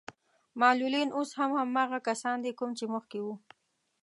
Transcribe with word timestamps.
معلولين 0.61 1.09
اوس 1.17 1.29
هم 1.39 1.51
هماغه 1.61 1.99
کسان 2.07 2.37
دي 2.45 2.51
کوم 2.59 2.71
چې 2.79 2.85
مخکې 2.93 3.19
وو. 3.23 3.35